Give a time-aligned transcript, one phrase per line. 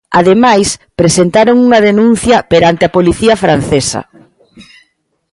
[0.19, 0.67] Ademais,
[1.01, 4.01] presentaron unha denuncia perante a policía francesa.